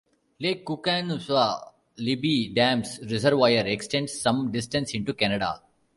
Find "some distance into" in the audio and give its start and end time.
4.19-5.13